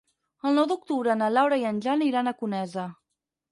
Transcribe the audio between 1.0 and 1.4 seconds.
na